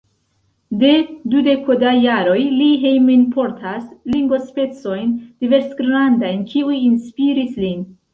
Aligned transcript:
De 0.83 0.91
dudeko 1.33 1.73
da 1.83 1.91
jaroj 2.05 2.37
li 2.61 2.69
hejmenportas 2.85 3.83
lignopecojn 4.15 5.11
diversgrandajn, 5.45 6.41
kiuj 6.55 6.79
inspiris 6.89 7.55
lin. 7.67 7.85